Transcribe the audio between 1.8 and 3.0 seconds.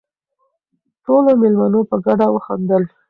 په ګډه وخندل.